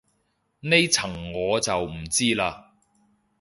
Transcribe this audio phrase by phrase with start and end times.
[0.61, 2.53] 呢層我就唔知嘞